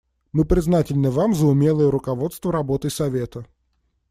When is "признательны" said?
0.45-1.11